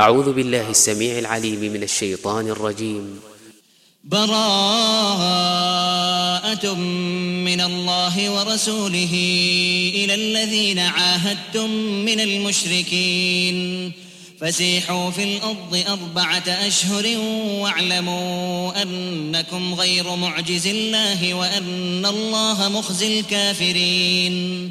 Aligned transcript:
أعوذ 0.00 0.32
بالله 0.32 0.70
السميع 0.70 1.18
العليم 1.18 1.60
من 1.60 1.82
الشيطان 1.82 2.48
الرجيم. 2.48 3.20
براءة 4.04 4.34
من 7.44 7.60
الله 7.60 8.30
ورسوله 8.30 9.14
إلى 9.94 10.14
الذين 10.14 10.78
عاهدتم 10.78 11.70
من 11.80 12.20
المشركين. 12.20 13.92
فسيحوا 14.40 15.10
في 15.10 15.24
الأرض 15.24 15.84
أربعة 15.88 16.48
أشهر 16.48 17.18
واعلموا 17.60 18.82
أنكم 18.82 19.74
غير 19.74 20.16
معجز 20.16 20.66
الله 20.66 21.34
وأن 21.34 22.06
الله 22.06 22.68
مخزي 22.68 23.20
الكافرين. 23.20 24.70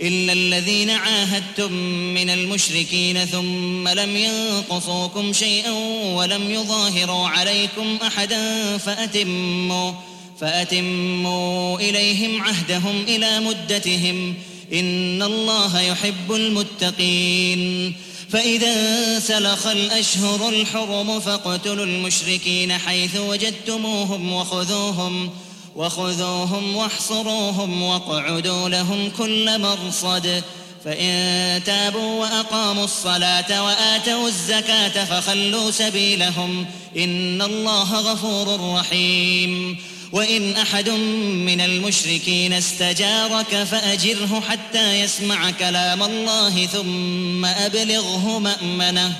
إلا 0.00 0.32
الذين 0.32 0.90
عاهدتم 0.90 1.72
من 2.14 2.30
المشركين 2.30 3.24
ثم 3.24 3.88
لم 3.88 4.16
ينقصوكم 4.16 5.32
شيئا 5.32 5.70
ولم 6.14 6.50
يظاهروا 6.50 7.28
عليكم 7.28 7.98
أحدا 8.06 8.78
فأتموا 8.78 9.92
فأتموا 10.40 11.78
إليهم 11.78 12.42
عهدهم 12.42 13.02
إلى 13.08 13.40
مدتهم 13.40 14.34
إن 14.72 15.22
الله 15.22 15.80
يحب 15.80 16.32
المتقين 16.32 17.94
فإذا 18.30 19.18
سلخ 19.18 19.66
الأشهر 19.66 20.48
الحرم 20.48 21.20
فاقتلوا 21.20 21.84
المشركين 21.84 22.72
حيث 22.72 23.16
وجدتموهم 23.16 24.32
وخذوهم 24.32 25.30
وخذوهم 25.76 26.76
واحصروهم 26.76 27.82
واقعدوا 27.82 28.68
لهم 28.68 29.10
كل 29.18 29.60
مرصد. 29.60 30.42
فإن 30.84 31.60
تابوا 31.64 32.20
وأقاموا 32.20 32.84
الصلاة 32.84 33.64
وآتوا 33.64 34.28
الزكاة 34.28 35.04
فخلوا 35.04 35.70
سبيلهم. 35.70 36.66
إن 36.96 37.42
الله 37.42 37.94
غفور 37.94 38.74
رحيم. 38.78 39.78
وإن 40.12 40.56
أحد 40.56 40.88
من 40.88 41.60
المشركين 41.60 42.52
استجارك 42.52 43.64
فأجره 43.70 44.42
حتى 44.48 45.00
يسمع 45.00 45.50
كلام 45.50 46.02
الله 46.02 46.66
ثم 46.66 47.44
أبلغه 47.44 48.38
مأمنة. 48.38 49.12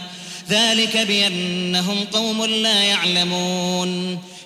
ذلك 0.50 0.96
بأنهم 0.96 2.04
قوم 2.12 2.44
لا 2.44 2.82
يعلمون. 2.82 4.18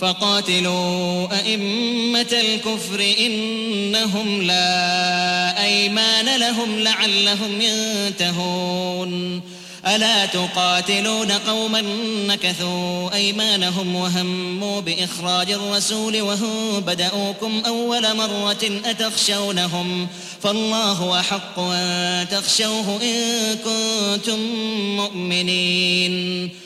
فقاتلوا 0.00 1.28
أئمة 1.38 2.32
الكفر 2.32 3.14
إنهم 3.18 4.42
لا 4.42 5.64
أيمان 5.64 6.40
لهم 6.40 6.78
لعلهم 6.78 7.60
ينتهون. 7.60 9.42
ألا 9.86 10.26
تقاتلون 10.26 11.32
قوما 11.32 11.82
نكثوا 12.26 13.14
أيمانهم 13.14 13.96
وهموا 13.96 14.80
بإخراج 14.80 15.50
الرسول 15.50 16.20
وهم 16.22 16.80
بدأوكم 16.80 17.62
أول 17.66 18.16
مرة 18.16 18.80
أتخشونهم 18.84 20.08
فالله 20.42 21.20
أحق 21.20 21.58
أن 21.58 22.28
تخشوه 22.28 23.02
إن 23.02 23.56
كنتم 23.64 24.38
مؤمنين. 24.96 26.65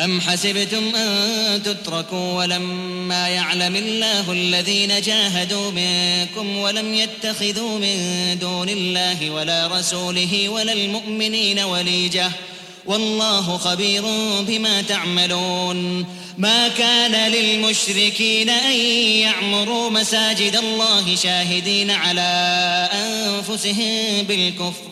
أم 0.00 0.20
حسبتم 0.20 0.94
أن 0.94 1.62
تتركوا 1.62 2.32
ولما 2.32 3.28
يعلم 3.28 3.76
الله 3.76 4.32
الذين 4.32 5.00
جاهدوا 5.00 5.70
منكم 5.70 6.56
ولم 6.56 6.94
يتخذوا 6.94 7.78
من 7.78 8.38
دون 8.40 8.68
الله 8.68 9.30
ولا 9.30 9.66
رسوله 9.66 10.48
ولا 10.48 10.72
المؤمنين 10.72 11.58
وليجة 11.58 12.30
والله 12.86 13.58
خبير 13.58 14.02
بما 14.40 14.82
تعملون 14.82 16.06
ما 16.38 16.68
كان 16.68 17.32
للمشركين 17.32 18.50
أن 18.50 18.76
يعمروا 19.20 19.90
مساجد 19.90 20.56
الله 20.56 21.16
شاهدين 21.16 21.90
على 21.90 22.88
أنفسهم 22.92 24.22
بالكفر 24.22 24.91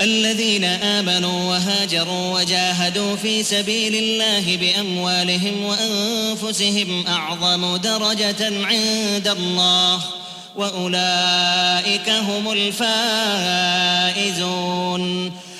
الذين 0.00 0.64
آمنوا 0.64 1.50
وهاجروا 1.50 2.40
وجاهدوا 2.40 3.16
في 3.16 3.42
سبيل 3.42 3.94
الله 3.94 4.56
بأموالهم 4.56 5.64
وأنفسهم 5.64 7.06
أعظم 7.06 7.76
درجة 7.76 8.66
عند 8.66 9.28
الله 9.28 10.00
وأولئك 10.56 12.08
هم 12.08 12.52
الفائزون. 12.52 13.88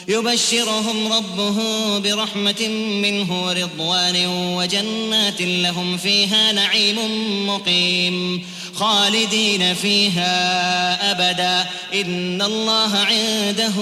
يبشرهم 0.08 1.12
ربهم 1.12 2.02
برحمة 2.02 2.68
منه 3.02 3.44
ورضوان 3.44 4.26
وجنات 4.56 5.42
لهم 5.42 5.96
فيها 5.96 6.52
نعيم 6.52 6.98
مقيم. 7.46 8.46
خالدين 8.78 9.74
فيها 9.74 11.10
أبدا. 11.10 11.66
إن 11.94 12.42
الله 12.42 12.96
عنده 12.96 13.72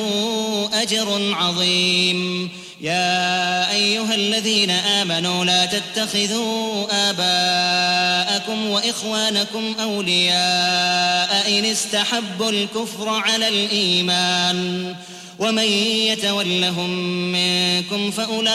أجر 0.72 1.34
عظيم. 1.34 2.50
يا 2.80 3.70
أيها 3.72 4.14
الذين 4.14 4.70
آمنوا 4.70 5.44
لا 5.44 5.64
تتخذوا 5.66 6.86
آباءكم 7.10 8.70
وإخوانكم 8.70 9.74
أولياء 9.82 11.58
إن 11.58 11.64
استحبوا 11.64 12.50
الكفر 12.50 13.08
على 13.08 13.48
الإيمان. 13.48 14.94
ومن 15.38 15.64
يتولهم 16.08 16.90
منكم 17.32 18.10
فأولئك 18.10 18.50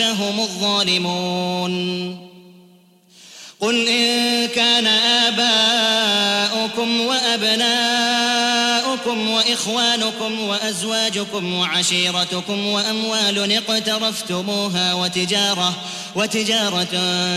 هم 0.00 0.40
الظالمون. 0.40 2.25
قل 3.60 3.88
إن 3.88 4.48
كان 4.48 4.86
آباؤكم 5.26 7.00
وأبناؤكم 7.00 8.36
وإخوانكم 9.30 10.40
وأزواجكم 10.40 11.54
وعشيرتكم 11.54 12.66
وأموال 12.66 13.52
اقترفتموها 13.52 14.94
وتجارة 14.94 15.74
وتجارة 16.14 16.88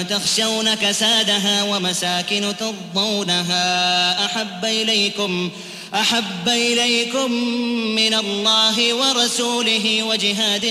تخشون 0.02 0.74
كسادها 0.74 1.64
ومساكن 1.64 2.54
ترضونها 2.60 4.26
أحب 4.26 4.66
إليكم 4.66 5.52
أحب 5.94 6.48
إليكم 6.48 7.32
من 7.96 8.14
الله 8.14 8.94
ورسوله 8.94 10.04
وجهاد 10.04 10.62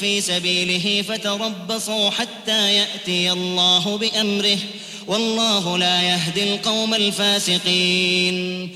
في 0.00 0.20
سبيله 0.20 1.04
فتربصوا 1.08 2.10
حتى 2.10 2.74
يأتي 2.74 3.32
الله 3.32 3.98
بأمره 3.98 4.58
والله 5.06 5.78
لا 5.78 6.02
يهدي 6.02 6.54
القوم 6.54 6.94
الفاسقين. 6.94 8.70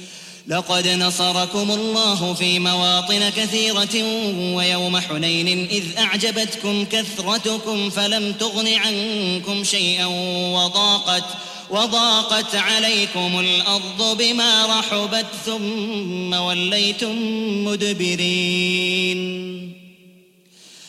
لقد 0.48 0.88
نصركم 0.88 1.70
الله 1.70 2.34
في 2.34 2.58
مواطن 2.58 3.28
كثيرة 3.28 4.02
ويوم 4.54 5.00
حنين 5.00 5.68
إذ 5.68 5.84
أعجبتكم 5.98 6.84
كثرتكم 6.84 7.90
فلم 7.90 8.32
تغن 8.32 8.68
عنكم 8.74 9.64
شيئا 9.64 10.06
وضاقت 10.54 11.24
وضاقت 11.70 12.54
عليكم 12.54 13.40
الأرض 13.40 14.16
بما 14.18 14.66
رحبت 14.66 15.26
ثم 15.46 16.32
وليتم 16.32 17.16
مدبرين. 17.64 19.18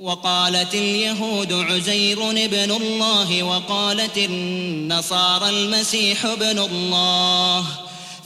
وقالت 0.00 0.74
اليهود 0.74 1.52
عزير 1.52 2.30
ابن 2.30 2.70
الله 2.70 3.42
وقالت 3.42 4.18
النصارى 4.18 5.48
المسيح 5.48 6.26
ابن 6.26 6.58
الله. 6.58 7.64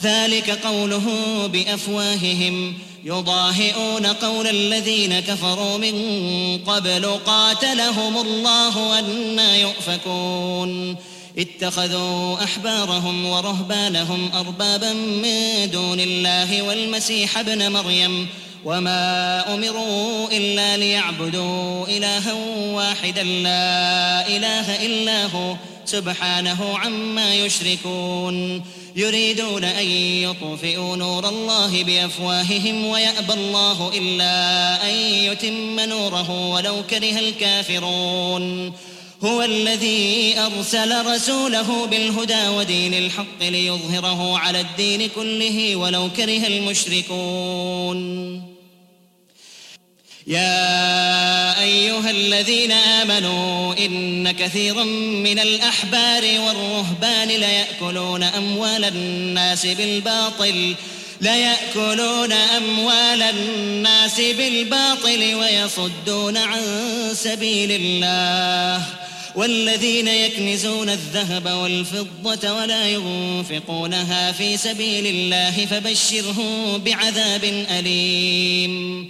ذلك 0.03 0.49
قوله 0.49 1.07
بأفواههم. 1.47 2.73
يضاهئون 3.03 4.05
قول 4.05 4.47
الذين 4.47 5.19
كفروا 5.19 5.77
من 5.77 5.95
قبل 6.67 7.05
قاتلهم 7.05 8.17
الله 8.17 8.99
أنا 8.99 9.55
يؤفكون. 9.55 10.95
اتخذوا 11.37 12.43
أحبارهم 12.43 13.25
ورهبانهم 13.25 14.31
أربابا 14.33 14.93
من 14.93 15.69
دون 15.71 15.99
الله 15.99 16.61
والمسيح 16.61 17.37
ابن 17.37 17.71
مريم. 17.71 18.27
وما 18.65 19.53
امروا 19.53 20.27
الا 20.31 20.77
ليعبدوا 20.77 21.87
الها 21.87 22.33
واحدا 22.73 23.23
لا 23.23 24.27
اله 24.27 24.85
الا 24.85 25.25
هو 25.25 25.55
سبحانه 25.85 26.77
عما 26.77 27.35
يشركون 27.35 28.63
يريدون 28.95 29.63
ان 29.63 29.87
يطفئوا 29.87 30.95
نور 30.95 31.29
الله 31.29 31.83
بافواههم 31.83 32.85
ويابى 32.85 33.33
الله 33.33 33.91
الا 33.97 34.89
ان 34.89 34.95
يتم 34.95 35.79
نوره 35.79 36.49
ولو 36.49 36.83
كره 36.89 37.19
الكافرون 37.19 38.73
هو 39.23 39.41
الذي 39.41 40.35
ارسل 40.39 41.05
رسوله 41.05 41.85
بالهدى 41.85 42.47
ودين 42.47 42.93
الحق 42.93 43.39
ليظهره 43.41 44.37
على 44.37 44.61
الدين 44.61 45.09
كله 45.15 45.75
ولو 45.75 46.09
كره 46.17 46.47
المشركون 46.47 48.52
يا 50.27 51.61
أيها 51.61 52.09
الذين 52.09 52.71
آمنوا 52.71 53.73
إن 53.73 54.31
كثيرا 54.31 54.83
من 55.23 55.39
الأحبار 55.39 56.23
والرهبان 56.23 57.27
ليأكلون 57.27 58.23
أموال 58.23 58.85
الناس 58.85 59.65
بالباطل 59.65 60.75
ليأكلون 61.21 62.31
أموال 62.31 63.21
الناس 63.21 64.21
بالباطل 64.21 65.35
ويصدون 65.35 66.37
عن 66.37 66.61
سبيل 67.13 67.71
الله. 67.71 68.85
والذين 69.35 70.07
يكنزون 70.07 70.89
الذهب 70.89 71.45
والفضة 71.45 72.53
ولا 72.53 72.87
ينفقونها 72.87 74.31
في 74.31 74.57
سبيل 74.57 75.07
الله 75.07 75.65
فبشرهم 75.65 76.77
بعذاب 76.77 77.43
أليم. 77.79 79.09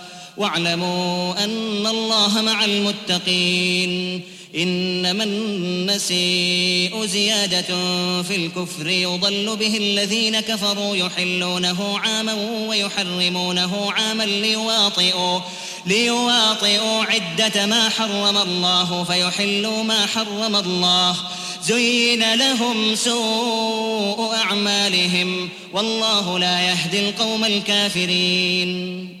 واعلموا 0.41 1.43
أن 1.43 1.87
الله 1.87 2.41
مع 2.41 2.65
المتقين. 2.65 4.21
إنما 4.55 5.23
النسيء 5.23 7.05
زيادة 7.05 7.67
في 8.23 8.35
الكفر. 8.35 8.87
يضل 8.87 9.55
به 9.55 9.77
الذين 9.77 10.39
كفروا 10.39 10.95
يحلونه 10.95 11.99
عاما 11.99 12.33
ويحرمونه 12.67 13.91
عاما 13.91 14.23
ليواطئوا 14.23 15.39
ليواطئوا 15.85 17.03
عدة 17.03 17.65
ما 17.65 17.89
حرم 17.89 18.37
الله 18.37 19.03
فيحلوا 19.03 19.83
ما 19.83 20.05
حرم 20.05 20.55
الله. 20.55 21.15
زين 21.63 22.33
لهم 22.33 22.95
سوء 22.95 24.35
أعمالهم. 24.35 25.49
والله 25.73 26.39
لا 26.39 26.61
يهدي 26.61 27.09
القوم 27.09 27.45
الكافرين. 27.45 29.20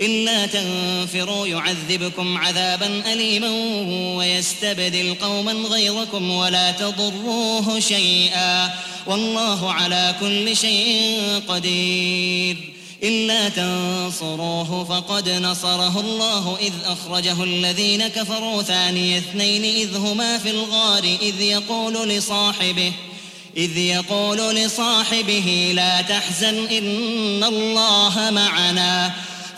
الا 0.00 0.46
تنفروا 0.46 1.46
يعذبكم 1.46 2.38
عذابا 2.38 3.12
اليما 3.12 3.50
ويستبدل 4.16 5.14
قوما 5.14 5.52
غيركم 5.52 6.30
ولا 6.30 6.70
تضروه 6.70 7.80
شيئا 7.80 8.70
والله 9.06 9.72
على 9.72 10.14
كل 10.20 10.56
شيء 10.56 11.42
قدير 11.48 12.56
إلا 13.02 13.48
تنصروه 13.48 14.84
فقد 14.84 15.28
نصره 15.28 16.00
الله 16.00 16.58
إذ 16.60 16.72
أخرجه 16.86 17.44
الذين 17.44 18.08
كفروا 18.08 18.62
ثاني 18.62 19.18
اثنين 19.18 19.64
إذ 19.64 19.96
هما 19.96 20.38
في 20.38 20.50
الغار 20.50 21.04
إذ 21.22 21.40
يقول 21.40 22.08
لصاحبه 22.08 22.92
إذ 23.56 23.76
يقول 23.76 24.38
لصاحبه 24.38 25.72
لا 25.74 26.00
تحزن 26.00 26.66
إن 26.66 27.44
الله 27.44 28.30
معنا 28.30 29.12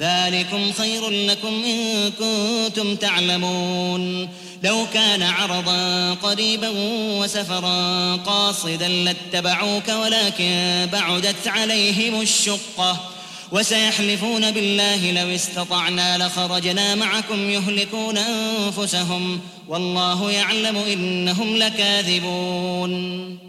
ذلكم 0.00 0.72
خير 0.72 1.10
لكم 1.10 1.64
إن 1.64 2.12
كنتم 2.18 2.96
تعلمون. 2.96 4.28
لو 4.62 4.86
كان 4.94 5.22
عرضا 5.22 6.14
قريبا 6.14 6.68
وسفرا 7.20 8.16
قاصدا 8.16 8.88
لاتبعوك 8.88 9.88
ولكن 9.88 10.88
بعدت 10.92 11.48
عليهم 11.48 12.20
الشقة. 12.20 13.10
وسيحلفون 13.52 14.50
بالله 14.50 15.12
لو 15.12 15.34
استطعنا 15.34 16.18
لخرجنا 16.18 16.94
معكم 16.94 17.50
يهلكون 17.50 18.18
أنفسهم. 18.18 19.40
والله 19.68 20.30
يعلم 20.30 20.76
إنهم 20.76 21.56
لكاذبون. 21.56 23.45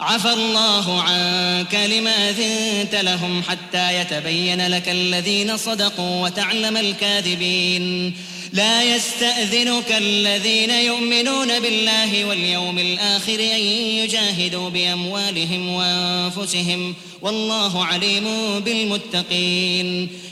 عفى 0.00 0.32
الله 0.32 1.02
عنك 1.02 1.74
لما 1.74 2.30
أذنت 2.30 2.94
لهم 2.94 3.42
حتى 3.42 4.00
يتبين 4.00 4.66
لك 4.66 4.88
الذين 4.88 5.56
صدقوا 5.56 6.24
وتعلم 6.24 6.76
الكاذبين. 6.76 8.16
لا 8.52 8.82
يستأذنك 8.82 9.92
الذين 9.98 10.70
يؤمنون 10.70 11.60
بالله 11.60 12.24
واليوم 12.24 12.78
الآخر 12.78 13.40
أن 13.40 13.60
يجاهدوا 14.04 14.70
بأموالهم 14.70 15.68
وأنفسهم. 15.68 16.94
والله 17.22 17.84
عليم 17.84 18.24
بالمتقين. 18.60 20.08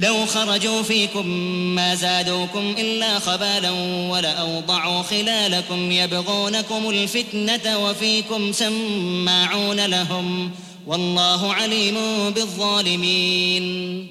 لو 0.00 0.26
خرجوا 0.26 0.82
فيكم 0.82 1.26
ما 1.74 1.94
زادوكم 1.94 2.74
إلا 2.78 3.18
خبالا 3.18 3.70
ولأوضعوا 4.10 5.02
خلالكم 5.02 5.90
يبغونكم 5.92 6.90
الفتنة 6.90 7.78
وفيكم 7.78 8.52
سماعون 8.52 9.86
لهم 9.86 10.50
والله 10.86 11.54
عليم 11.54 11.96
بالظالمين. 12.30 14.06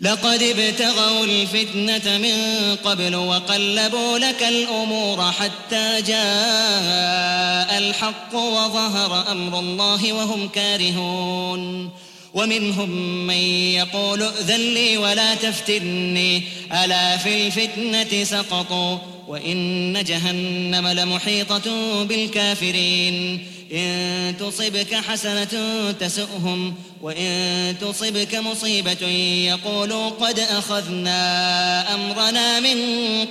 لقد 0.00 0.42
ابتغوا 0.42 1.24
الفتنة 1.24 2.18
من 2.18 2.36
قبل 2.84 3.16
وقلبوا 3.16 4.18
لك 4.18 4.42
الأمور 4.42 5.32
حتى 5.32 6.02
جاء 6.02 7.78
الحق 7.78 8.34
وظهر 8.34 9.32
أمر 9.32 9.58
الله 9.58 10.12
وهم 10.12 10.48
كارهون. 10.48 11.90
ومنهم 12.36 12.90
من 13.26 13.34
يقول 13.80 14.22
ائذن 14.22 14.60
لي 14.74 14.96
ولا 14.96 15.34
تفتني. 15.34 16.42
ألا 16.84 17.16
في 17.16 17.46
الفتنة 17.46 18.24
سقطوا 18.24 18.98
وإن 19.28 20.04
جهنم 20.04 20.88
لمحيطة 20.88 22.02
بالكافرين. 22.04 23.46
إن 23.72 24.34
تصبك 24.40 24.94
حسنة 24.94 25.54
تسؤهم 26.00 26.74
وإن 27.02 27.74
تصبك 27.80 28.34
مصيبة 28.34 29.06
يقولوا 29.48 30.10
قد 30.10 30.38
أخذنا 30.38 31.94
أمرنا 31.94 32.60
من 32.60 32.78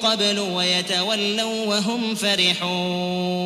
قبل 0.04 0.40
ويتولوا 0.40 1.66
وهم 1.66 2.16
فرحون. 2.16 3.46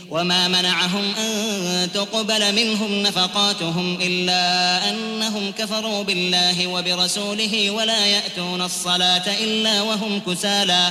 وما 0.11 0.47
منعهم 0.47 1.13
أن 1.17 1.91
تقبل 1.93 2.55
منهم 2.55 3.03
نفقاتهم 3.03 3.97
إلا 4.01 4.41
أنهم 4.89 5.51
كفروا 5.51 6.03
بالله 6.03 6.67
وبرسوله 6.67 7.71
ولا 7.71 8.05
يأتون 8.05 8.61
الصلاة 8.61 9.43
إلا 9.43 9.81
وهم 9.81 10.19
كسالى 10.19 10.89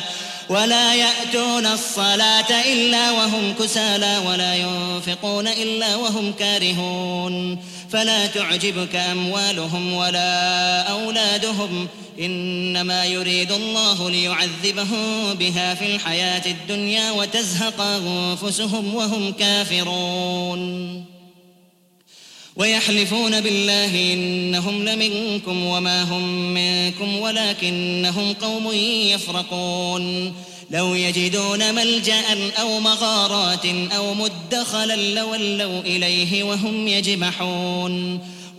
ولا 0.48 0.94
يأتون 0.94 1.66
الصلاة 1.66 2.72
إلا 2.72 3.10
وهم 3.10 3.54
كسالى 3.60 4.18
ولا 4.26 4.54
ينفقون 4.54 5.48
إلا 5.48 5.96
وهم 5.96 6.32
كارهون 6.32 7.58
فلا 7.90 8.26
تعجبك 8.26 8.96
أموالهم 8.96 9.92
ولا 9.92 10.80
أولادهم 10.82 11.88
إنما 12.20 13.04
يريد 13.04 13.52
الله 13.52 14.10
ليعذبهم 14.10 15.34
بها 15.34 15.74
في 15.74 15.94
الحياة 15.94 16.50
الدنيا 16.50 17.10
وتزهق 17.10 17.80
أنفسهم 17.80 18.94
وهم 18.94 19.32
كافرون. 19.32 21.04
ويحلفون 22.56 23.40
بالله 23.40 24.12
إنهم 24.12 24.84
لمنكم 24.84 25.64
وما 25.64 26.02
هم 26.02 26.54
منكم 26.54 27.16
ولكنهم 27.18 28.32
قوم 28.32 28.72
يفرقون. 29.12 30.32
لو 30.70 30.94
يجدون 30.94 31.74
ملجأ 31.74 32.52
أو 32.60 32.80
مغارات 32.80 33.66
أو 33.96 34.14
مدخلا 34.14 34.96
لولوا 34.96 35.80
إليه 35.80 36.42
وهم 36.42 36.88
يجمحون. 36.88 38.20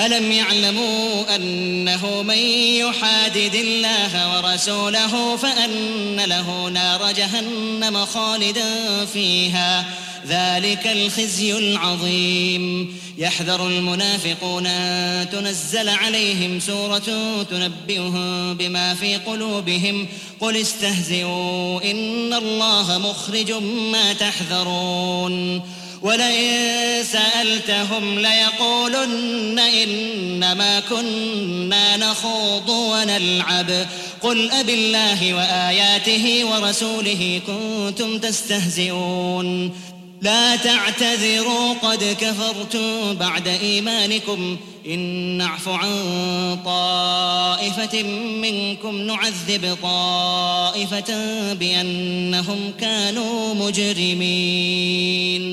ألم 0.00 0.32
يعلموا 0.32 1.36
أنه 1.36 2.22
من 2.22 2.38
يحادد 2.78 3.54
الله 3.54 4.36
ورسوله 4.36 5.36
فأن 5.36 6.16
له 6.20 6.68
نار 6.68 7.12
جهنم 7.12 8.06
خالدا 8.06 9.04
فيها 9.12 9.84
ذلك 10.28 10.86
الخزي 10.86 11.58
العظيم. 11.58 12.96
يحذر 13.18 13.66
المنافقون 13.66 14.66
أن 14.66 15.30
تنزل 15.30 15.88
عليهم 15.88 16.60
سورة 16.60 17.42
تنبئهم 17.50 18.54
بما 18.54 18.94
في 18.94 19.16
قلوبهم. 19.16 20.08
قل 20.40 20.56
استهزئوا 20.56 21.90
إن 21.90 22.34
الله 22.34 22.98
مخرج 22.98 23.52
ما 23.92 24.12
تحذرون. 24.12 25.62
ولئن 26.04 27.04
سألتهم 27.04 28.18
ليقولن 28.18 29.58
إنما 29.58 30.80
كنا 30.80 31.96
نخوض 31.96 32.68
ونلعب. 32.68 33.86
قل 34.22 34.50
أب 34.50 34.68
الله 34.68 35.34
وآياته 35.34 36.44
ورسوله 36.44 37.40
كنتم 37.46 38.18
تستهزئون. 38.18 39.70
لا 40.22 40.56
تعتذروا 40.56 41.74
قد 41.82 42.16
كفرتم 42.20 43.14
بعد 43.14 43.48
إيمانكم. 43.48 44.56
إن 44.86 44.98
نعف 45.38 45.68
عن 45.68 46.58
طائفة 46.64 48.02
منكم 48.42 48.96
نعذب 48.96 49.76
طائفة 49.82 51.14
بأنهم 51.52 52.72
كانوا 52.80 53.54
مجرمين. 53.54 55.44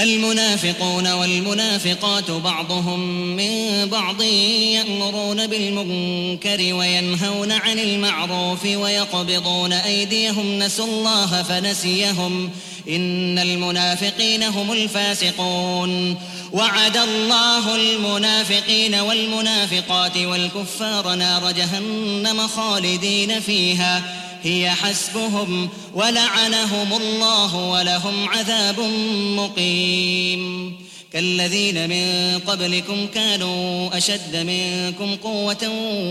المنافقون 0.00 1.12
والمنافقات 1.12 2.30
بعضهم 2.30 3.00
من 3.36 3.86
بعض 3.86 4.22
يأمرون 4.22 5.46
بالمنكر 5.46 6.74
وينهون 6.74 7.52
عن 7.52 7.78
المعروف 7.78 8.64
ويقبضون 8.64 9.72
أيديهم. 9.72 10.58
نسوا 10.58 10.86
الله 10.86 11.42
فنسيهم. 11.42 12.50
إن 12.88 13.38
المنافقين 13.38 14.42
هم 14.42 14.72
الفاسقون. 14.72 16.16
وعد 16.52 16.96
الله 16.96 17.76
المنافقين 17.76 18.94
والمنافقات 18.94 20.16
والكفار 20.16 21.14
نار 21.14 21.50
جهنم 21.50 22.48
خالدين 22.48 23.40
فيها. 23.40 24.27
هي 24.42 24.70
حسبهم 24.70 25.68
ولعنهم 25.94 26.92
الله 26.92 27.54
ولهم 27.56 28.28
عذاب 28.28 28.80
مقيم. 29.36 30.74
كالذين 31.12 31.88
من 31.88 32.38
قبلكم 32.38 33.06
كانوا 33.06 33.96
أشد 33.96 34.36
منكم 34.36 35.16
قوة 35.16 35.68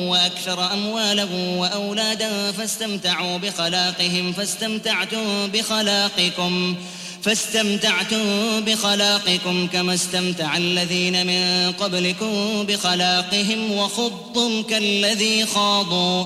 وأكثر 0.07 0.73
أموالا 0.73 1.27
وأولادا 1.57 2.51
فاستمتعوا 2.51 3.37
بخلاقهم 3.37 4.33
فاستمتعتم 4.33 5.47
بخلاقكم 5.47 6.75
فاستمتعتم 7.23 8.19
بخلاقكم 8.59 9.67
كما 9.67 9.93
استمتع 9.93 10.57
الذين 10.57 11.27
من 11.27 11.71
قبلكم 11.71 12.63
بخلاقهم 12.63 13.71
وخضتم 13.71 14.63
كالذي 14.63 15.45
خاضوا. 15.45 16.25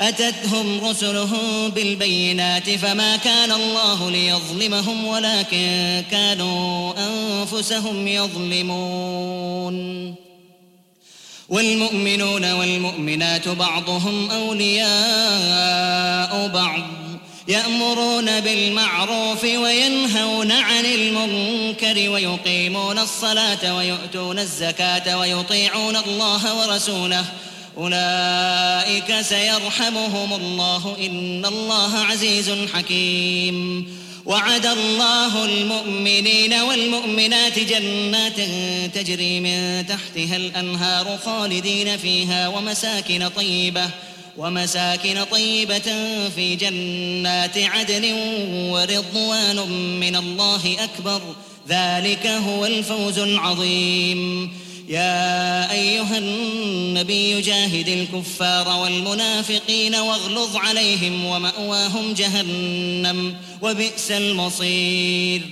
أتتهم 0.00 0.84
رسلهم 0.84 1.68
بالبينات 1.68 2.70
فما 2.70 3.16
كان 3.16 3.52
الله 3.52 4.10
ليظلمهم 4.10 5.06
ولكن 5.06 6.02
كانوا 6.10 6.92
أنفسهم 6.98 8.08
يظلمون. 8.08 9.76
والمؤمنون 11.48 12.52
والمؤمنات 12.52 13.48
بعضهم 13.48 14.30
أولياء 14.30 14.86
بعض 16.54 16.82
يأمرون 17.48 18.40
بالمعروف 18.40 19.44
وينهون 19.44 20.52
عن 20.52 20.84
المنكر 20.84 22.10
ويقيمون 22.10 22.98
الصلاة 22.98 23.76
ويؤتون 23.76 24.38
الزكاة 24.38 25.18
ويطيعون 25.18 25.96
الله 25.96 26.58
ورسوله 26.58 27.24
أولئك 27.76 29.20
سيرحمهم 29.20 30.32
الله. 30.32 30.96
إن 31.06 31.44
الله 31.44 31.98
عزيز 31.98 32.50
حكيم. 32.74 33.88
وعد 34.26 34.66
الله 34.66 35.44
المؤمنين 35.44 36.54
والمؤمنات 36.54 37.58
جنات 37.58 38.40
تجري 38.94 39.40
من 39.40 39.86
تحتها 39.86 40.36
الأنهار 40.36 41.18
خالدين 41.24 41.96
فيها 41.96 42.48
ومساكن 42.48 43.28
طيبة 43.28 43.90
ومساكن 44.36 45.24
طيبة 45.24 45.92
في 46.36 46.56
جنات 46.56 47.58
عدن 47.58 48.12
ورضوان 48.70 49.56
من 50.00 50.16
الله 50.16 50.76
أكبر. 50.78 51.20
ذلك 51.68 52.26
هو 52.26 52.66
الفوز 52.66 53.18
العظيم. 53.18 54.52
يا 54.88 55.72
أيها 55.72 56.18
النبي 56.18 57.40
جاهد 57.40 57.88
الكفار 57.88 58.68
والمنافقين 58.68 59.94
واغلظ 59.94 60.56
عليهم 60.56 61.24
ومأواهم 61.24 62.14
جهنم 62.14 63.34
وبئس 63.62 64.10
المصير. 64.10 65.42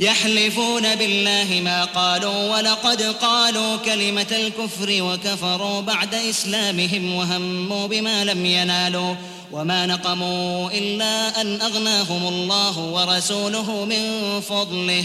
يحلفون 0.00 0.94
بالله 0.94 1.60
ما 1.64 1.84
قالوا 1.84 2.56
ولقد 2.56 3.02
قالوا 3.02 3.76
كلمة 3.76 4.26
الكفر 4.32 5.02
وكفروا 5.02 5.80
بعد 5.80 6.14
إسلامهم 6.14 7.14
وهموا 7.14 7.86
بما 7.86 8.24
لم 8.24 8.46
ينالوا 8.46 9.14
وما 9.52 9.86
نقموا 9.86 10.70
إلا 10.70 11.40
أن 11.40 11.60
أغناهم 11.60 12.28
الله 12.28 12.78
ورسوله 12.78 13.84
من 13.84 14.40
فضله. 14.40 15.04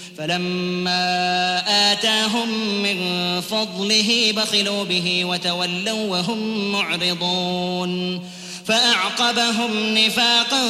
فلما 0.21 1.91
آتاهم 1.91 2.49
من 2.83 2.97
فضله 3.41 4.33
بخلوا 4.37 4.83
به 4.83 5.25
وتولوا 5.25 6.07
وهم 6.07 6.71
معرضون. 6.71 8.21
فأعقبهم 8.65 9.97
نفاقا 9.97 10.61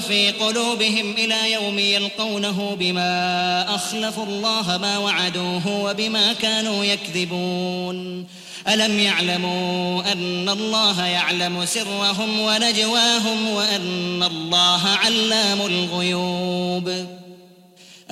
في 0.00 0.30
قلوبهم 0.30 1.14
إلى 1.18 1.52
يوم 1.52 1.78
يلقونه 1.78 2.76
بما 2.80 3.74
أخلفوا 3.74 4.24
الله 4.26 4.78
ما 4.82 4.98
وعدوه 4.98 5.82
وبما 5.82 6.32
كانوا 6.32 6.84
يكذبون. 6.84 8.26
ألم 8.68 8.98
يعلموا 8.98 10.12
أن 10.12 10.48
الله 10.48 11.06
يعلم 11.06 11.64
سرهم 11.64 12.40
ونجواهم 12.40 13.48
وأن 13.48 14.22
الله 14.22 14.88
علام 14.88 15.60
الغيوب. 15.60 17.06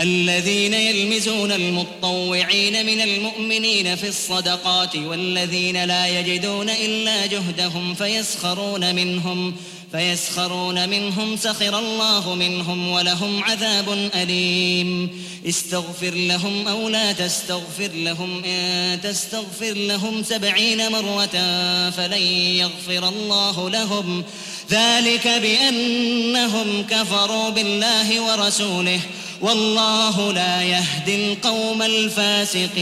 الذين 0.01 0.75
يلمزون 0.75 1.53
المطوعين 1.53 2.87
من 2.87 3.01
المؤمنين 3.01 3.97
في 3.97 4.09
الصدقات 4.09 4.97
والذين 4.97 5.85
لا 5.85 6.21
يجدون 6.21 6.71
إلا 6.71 7.27
جهدهم 7.27 7.95
فيسخرون 7.95 8.95
منهم 8.95 9.55
فيسخرون 9.93 10.89
منهم 10.89 11.37
سخر 11.37 11.79
الله 11.79 12.35
منهم 12.35 12.89
ولهم 12.89 13.45
عذاب 13.45 14.11
أليم. 14.15 15.11
استغفر 15.49 16.15
لهم 16.15 16.69
أو 16.69 16.89
لا 16.89 17.13
تستغفر 17.13 17.91
لهم 17.95 18.45
إن 18.45 19.01
تستغفر 19.03 19.73
لهم 19.73 20.23
سبعين 20.23 20.93
مرة 20.93 21.37
فلن 21.91 22.23
يغفر 22.57 23.09
الله 23.09 23.71
لهم. 23.71 24.25
ذلك 24.71 25.29
بأنهم 25.29 26.83
كفروا 26.91 27.51
بالله 27.51 28.21
ورسوله 28.21 29.01
والله 29.45 30.33
لا 30.33 30.63
يهدي 30.63 31.33
القوم 31.33 31.83
الفاسقين. 31.83 32.75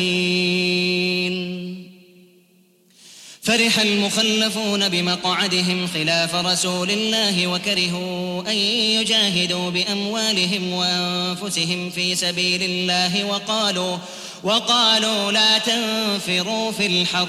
فرح 3.43 3.79
المخلفون 3.79 4.89
بمقعدهم 4.89 5.87
خلاف 5.87 6.35
رسول 6.35 6.91
الله 6.91 7.47
وكرهوا 7.47 8.51
أن 8.51 8.57
يجاهدوا 8.57 9.71
بأموالهم 9.71 10.73
وأنفسهم 10.73 11.91
في 11.91 12.15
سبيل 12.15 12.63
الله 12.63 13.25
وقالوا 13.25 13.99
وقالوا 14.45 15.33
لا 15.33 15.59
تنفروا 15.59 16.73
في 16.73 16.87
الحر. 16.87 17.29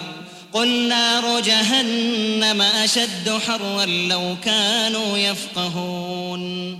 قل 0.54 0.88
نار 0.88 1.40
جهنم 1.40 2.62
أشد 2.62 3.30
حرا 3.48 3.86
لو 3.86 4.36
كانوا 4.46 5.18
يفقهون. 5.18 6.80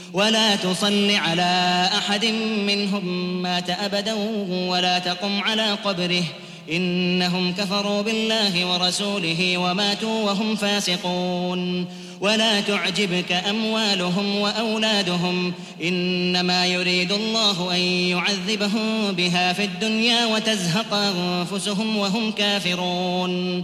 ولا 0.13 0.55
تصل 0.55 1.11
على 1.11 1.89
أحد 1.97 2.25
منهم 2.67 3.41
مات 3.41 3.69
أبدا 3.69 4.13
ولا 4.49 4.99
تقم 4.99 5.41
على 5.41 5.71
قبره. 5.71 6.23
إنهم 6.71 7.53
كفروا 7.53 8.01
بالله 8.01 8.65
ورسوله 8.65 9.57
وماتوا 9.57 10.23
وهم 10.23 10.55
فاسقون. 10.55 11.87
ولا 12.21 12.61
تعجبك 12.61 13.31
أموالهم 13.31 14.35
وأولادهم. 14.35 15.53
إنما 15.83 16.65
يريد 16.65 17.11
الله 17.11 17.75
أن 17.75 17.79
يعذبهم 17.79 19.11
بها 19.11 19.53
في 19.53 19.63
الدنيا 19.63 20.25
وتزهق 20.25 20.93
أنفسهم 20.93 21.97
وهم 21.97 22.31
كافرون. 22.31 23.63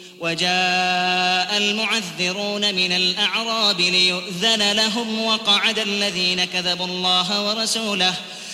وجاء 0.21 1.57
المعذرون 1.57 2.75
من 2.75 2.91
الأعراب 2.91 3.81
ليؤذن 3.81 4.71
لهم 4.71 5.21
وقعد 5.25 5.79
الذين 5.79 6.45
كذبوا 6.45 6.85
الله 6.85 7.41
ورسوله 7.47 8.13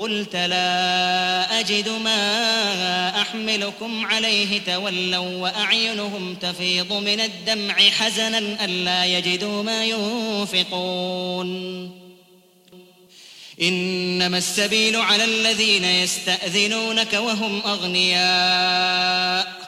قلت 0.00 0.36
لا 0.36 1.60
أجد 1.60 1.88
ما 1.88 3.22
أحملكم 3.22 4.06
عليه 4.06 4.60
تولوا 4.60 5.36
وأعينهم 5.36 6.34
تفيض 6.34 6.92
من 6.92 7.20
الدمع 7.20 7.74
حزنا 7.74 8.64
ألا 8.64 9.04
يجدوا 9.04 9.62
ما 9.62 9.84
ينفقون. 9.84 11.50
إنما 13.62 14.38
السبيل 14.38 14.96
على 14.96 15.24
الذين 15.24 15.84
يستأذنونك 15.84 17.12
وهم 17.12 17.60
أغنياء. 17.66 19.60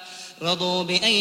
رضوا 0.43 0.83
بأن 0.83 1.13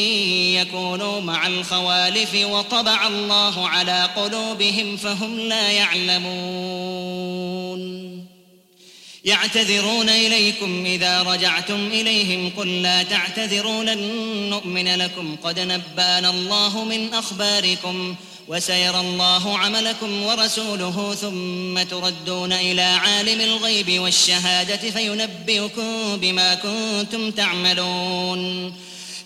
يكونوا 0.56 1.22
مع 1.22 1.48
الخوالف 1.48 2.36
وطبع 2.36 3.08
الله 3.08 3.68
على 3.68 4.10
قلوبهم 4.16 4.98
فهم 4.98 5.40
لا 5.40 5.72
يعلمون. 5.72 6.32
يعتذرون 9.26 10.10
إليكم 10.10 10.86
إذا 10.86 11.22
رجعتم 11.22 11.88
إليهم 11.88 12.52
قل 12.58 12.82
لا 12.82 13.04
تعتذروا 13.04 13.84
لن 13.84 14.00
نؤمن 14.50 14.96
لكم. 14.96 15.36
قد 15.44 15.60
نبأنا 15.60 16.30
الله 16.30 16.84
من 16.84 17.14
أخباركم 17.14 18.16
وسيرى 18.48 19.00
الله 19.00 19.58
عملكم 19.58 20.24
ورسوله 20.24 21.16
ثم 21.16 21.84
تردون 21.84 22.54
إلى 22.54 22.82
عالم 22.82 23.42
الغيب 23.42 24.00
والشهادة 24.00 24.92
فينبئكم 24.92 26.18
بما 26.18 26.56
كنتم 26.56 27.32
تعملون. 27.32 28.74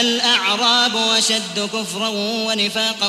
الأعراب 0.00 0.96
أشد 0.96 1.70
كفرا 1.72 2.08
ونفاقا 2.46 3.08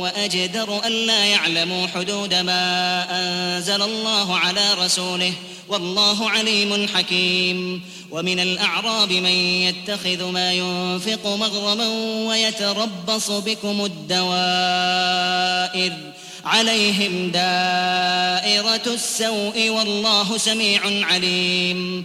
وأجدر 0.00 0.86
ألا 0.86 1.24
يعلموا 1.24 1.86
حدود 1.86 2.34
ما 2.34 3.06
أنزل 3.10 3.82
الله 3.82 4.38
على 4.38 4.74
رسوله 4.74 5.32
والله 5.68 6.30
عليم 6.30 6.88
حكيم. 6.94 7.82
ومن 8.10 8.40
الأعراب 8.40 9.12
من 9.12 9.26
يتخذ 9.26 10.24
ما 10.24 10.52
ينفق 10.52 11.26
مغرما 11.26 11.88
ويتربص 12.28 13.30
بكم 13.30 13.84
الدوائر. 13.84 15.92
عليهم 16.44 17.30
دائرة 17.30 18.82
السوء 18.86 19.68
والله 19.68 20.38
سميع 20.38 21.06
عليم. 21.06 22.04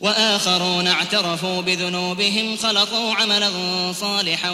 وآخرون 0.00 0.86
اعترفوا 0.86 1.60
بذنوبهم 1.60 2.56
خلقوا 2.56 3.14
عملا 3.14 3.50
صالحا 3.92 4.50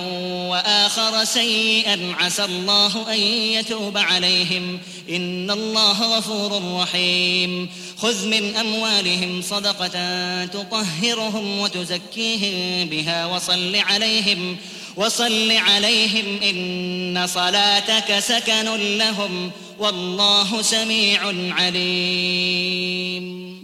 وآخر 0.50 1.24
سيئا. 1.24 2.14
عسى 2.20 2.44
الله 2.44 3.12
أن 3.12 3.18
يتوب 3.18 3.98
عليهم. 3.98 4.78
إن 5.10 5.50
الله 5.50 6.16
غفور 6.16 6.80
رحيم. 6.82 7.68
خذ 7.98 8.26
من 8.26 8.56
أموالهم 8.56 9.42
صدقة 9.42 10.44
تطهرهم 10.44 11.58
وتزكيهم 11.58 12.88
بها 12.88 13.26
وصل 13.26 13.76
عليهم 13.76 14.56
وصل 14.96 15.52
عليهم. 15.52 16.40
إن 16.42 17.26
صلاتك 17.26 18.18
سكن 18.18 18.98
لهم 18.98 19.50
والله 19.78 20.62
سميع 20.62 21.20
عليم. 21.54 23.63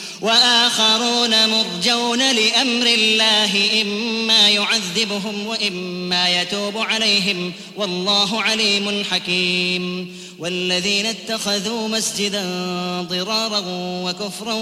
وآخرون 0.21 1.49
مرجون 1.49 2.35
لأمر 2.35 2.85
الله 2.85 3.81
إما 3.81 4.49
يعذبهم 4.49 5.47
وإما 5.47 6.41
يتوب 6.41 6.77
عليهم. 6.77 7.53
والله 7.77 8.41
عليم 8.41 9.03
حكيم. 9.11 10.15
والذين 10.39 11.05
اتخذوا 11.05 11.87
مسجدا 11.87 12.43
ضرارا 13.01 13.63
وكفرا 14.03 14.53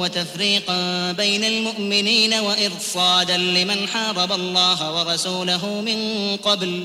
وتفريقا 0.00 1.12
بين 1.12 1.44
المؤمنين 1.44 2.34
وإرصادا 2.34 3.36
لمن 3.36 3.88
حارب 3.88 4.32
الله 4.32 4.92
ورسوله 4.94 5.80
من 5.80 6.36
قبل 6.36 6.84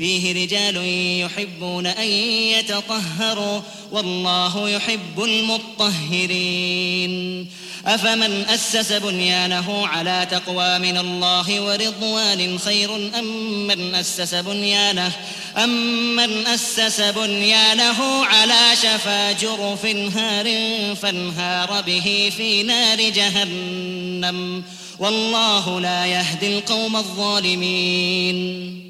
فيه 0.00 0.44
رجال 0.44 0.76
يحبون 1.20 1.86
أن 1.86 2.08
يتطهروا 2.08 3.60
والله 3.92 4.70
يحب 4.70 5.24
المطهرين. 5.24 7.46
أفمن 7.86 8.44
أسس 8.48 8.92
بنيانه 8.92 9.86
على 9.86 10.26
تقوى 10.30 10.78
من 10.78 10.98
الله 10.98 11.60
ورضوان 11.60 12.58
خير 12.58 12.96
أم 13.18 13.66
من 13.66 13.94
أسس 13.94 14.34
بنيانه؟ 14.34 15.12
أم 15.56 15.70
من 16.16 16.46
أسس 16.46 17.00
بنيانه 17.00 18.24
على 18.24 18.76
شفا 18.82 19.32
جرف 19.32 19.86
هار 19.86 20.46
فانهار 20.96 21.80
به 21.80 22.32
في 22.36 22.62
نار 22.62 23.10
جهنم؟ 23.10 24.62
والله 24.98 25.80
لا 25.80 26.06
يهدي 26.06 26.58
القوم 26.58 26.96
الظالمين. 26.96 28.89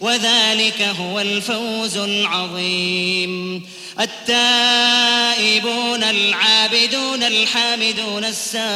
وذلك 0.00 0.82
هو 0.82 1.20
الفوز 1.20 1.96
العظيم. 1.96 3.62
التائبون 4.00 6.02
العابدون 6.02 7.22
الحامدون 7.22 8.24
السائحون 8.24 8.68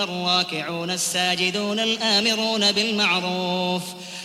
الراكعون 0.00 0.90
الساجدون 0.90 1.80
الآمرون 1.80 2.72
بالمعروف 2.72 3.82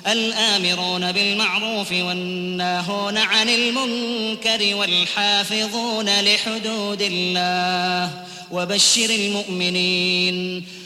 الآمرون 0.07 1.11
بالمعروف 1.11 1.91
والناهون 1.91 3.17
عن 3.17 3.49
المنكر 3.49 4.75
والحافظون 4.75 6.09
لحدود 6.09 7.01
الله. 7.01 8.11
وبشر 8.51 9.09
المؤمنين. 9.09 10.65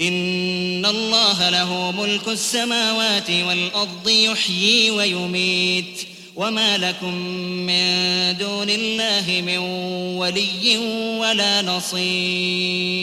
إن 0.00 0.86
الله 0.86 1.50
له 1.50 1.92
ملك 1.92 2.28
السماوات 2.28 3.30
والأرض 3.30 4.08
يحيي 4.08 4.90
ويميت 4.90 6.06
وما 6.36 6.78
لكم 6.78 7.14
من 7.66 8.36
دون 8.36 8.70
الله 8.70 9.42
من 9.46 9.58
ولي 10.18 10.78
ولا 11.18 11.62
نصير. 11.62 13.00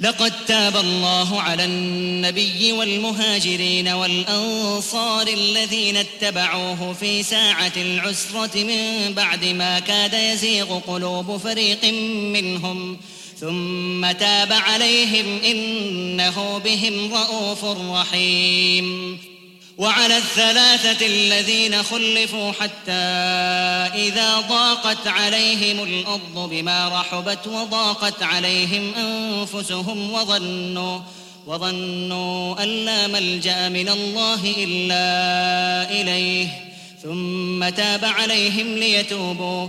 لقد 0.00 0.32
تاب 0.46 0.76
الله 0.76 1.40
على 1.40 1.64
النبي 1.64 2.72
والمهاجرين 2.72 3.88
والأنصار 3.88 5.26
الذين 5.28 5.96
اتبعوه 5.96 6.92
في 6.92 7.22
ساعة 7.22 7.72
العسرة 7.76 8.64
من 8.64 9.12
بعد 9.14 9.44
ما 9.44 9.78
كاد 9.78 10.14
يزيغ 10.14 10.78
قلوب 10.78 11.36
فريق 11.36 11.84
منهم 11.84 12.96
ۖ 12.96 12.98
ثم 13.40 14.12
تاب 14.12 14.52
عليهم 14.52 15.40
إنه 15.44 16.58
بهم 16.58 17.14
رءوف 17.14 17.64
رحيم. 17.64 19.18
وعلى 19.78 20.16
الثلاثة 20.16 21.06
الذين 21.06 21.82
خلفوا 21.82 22.52
حتى 22.52 22.92
إذا 23.94 24.40
ضاقت 24.40 25.06
عليهم 25.06 25.84
الأرض 25.84 26.48
بما 26.50 26.88
رحبت 26.88 27.46
وضاقت 27.46 28.22
عليهم 28.22 28.94
أنفسهم 28.94 30.12
وظنوا 30.12 31.00
وظنوا 31.46 32.62
أن 32.62 32.68
لا 32.68 33.06
ملجأ 33.06 33.68
من 33.68 33.88
الله 33.88 34.54
إلا 34.58 36.00
إليه. 36.00 36.48
ثم 37.02 37.68
تاب 37.68 38.04
عليهم 38.04 38.74
ليتوبوا 38.74 39.68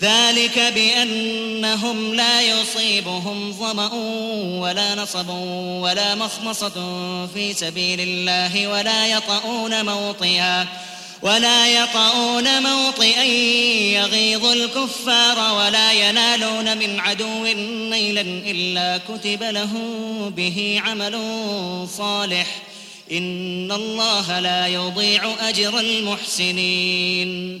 ذلك 0.00 0.58
بأنهم 0.58 2.14
لا 2.14 2.42
يصيبهم 2.42 3.52
ظمأ 3.52 3.90
ولا 4.60 4.94
نصب 4.94 5.28
ولا 5.82 6.14
مخمصة 6.14 6.76
في 7.34 7.54
سبيل 7.54 8.00
الله 8.00 8.68
ولا 8.68 9.06
يطؤون 9.06 9.84
موطئا 9.84 10.66
ولا 11.22 11.66
يطؤون 11.66 12.62
موطئا 12.62 13.24
يغيظ 13.92 14.44
الكفار 14.44 15.54
ولا 15.54 15.92
ينالون 15.92 16.78
من 16.78 17.00
عدو 17.00 17.44
نيلا 17.90 18.20
إلا 18.20 19.00
كتب 19.08 19.42
له 19.42 19.72
به 20.36 20.82
عمل 20.86 21.18
صالح 21.98 22.46
إن 23.12 23.72
الله 23.72 24.40
لا 24.40 24.66
يضيع 24.66 25.34
أجر 25.40 25.78
المحسنين 25.78 27.60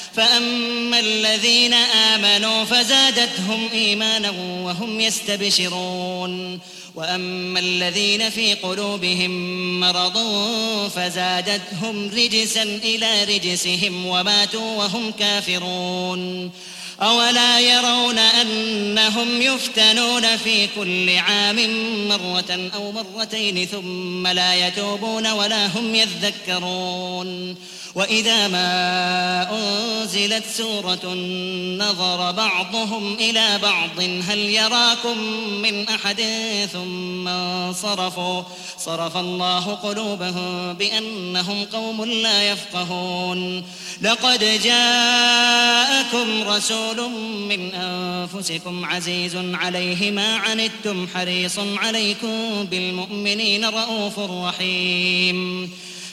فأما 0.15 0.99
الذين 0.99 1.73
آمنوا 2.13 2.65
فزادتهم 2.65 3.69
إيمانا 3.73 4.29
وهم 4.63 4.99
يستبشرون. 4.99 6.59
وأما 6.95 7.59
الذين 7.59 8.29
في 8.29 8.53
قلوبهم 8.53 9.31
مرض 9.79 10.17
فزادتهم 10.95 12.09
رجسا 12.09 12.63
إلى 12.63 13.23
رجسهم 13.23 14.05
وماتوا 14.05 14.75
وهم 14.75 15.11
كافرون. 15.11 16.51
أولا 17.01 17.59
يرون 17.59 18.17
أنهم 18.17 19.41
يفتنون 19.41 20.37
في 20.37 20.67
كل 20.75 21.17
عام 21.17 21.57
مرة 22.07 22.69
أو 22.75 22.91
مرتين 22.91 23.65
ثم 23.65 24.27
لا 24.27 24.67
يتوبون 24.67 25.31
ولا 25.31 25.67
هم 25.67 25.95
يذكرون. 25.95 27.55
وإذا 27.95 28.47
ما 28.47 29.47
أنزلت 29.51 30.43
سورة 30.57 31.13
نظر 31.77 32.31
بعضهم 32.31 33.13
إلى 33.13 33.59
بعض 33.61 33.99
هل 33.99 34.39
يراكم 34.39 35.17
من 35.61 35.89
أحد؟ 35.89 36.21
ثم 36.73 37.27
انصرفوا. 37.27 38.43
صرف 38.77 39.17
الله 39.17 39.75
قلوبهم 39.75 40.73
بأنهم 40.73 41.65
قوم 41.65 42.05
لا 42.05 42.51
يفقهون. 42.51 43.63
لقد 44.01 44.59
جاءكم 44.63 46.43
رسول 46.47 47.09
من 47.49 47.73
أنفسكم 47.73 48.85
عزيز 48.85 49.35
عليه 49.35 50.11
ما 50.11 50.35
عنتم 50.35 51.07
حريص 51.13 51.59
عليكم 51.59 52.63
بالمؤمنين 52.63 53.65
رؤوف 53.65 54.19
رحيم. 54.19 55.71